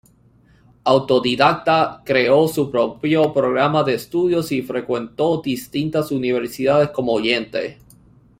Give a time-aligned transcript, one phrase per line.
[0.83, 7.77] Autodidacta, creó su propio programa de estudios y frecuentó distintas universidades como oyente.